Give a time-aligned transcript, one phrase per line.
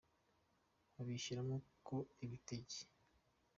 [0.99, 1.55] abishyiramo
[1.87, 1.95] ko
[2.25, 2.79] ibitege.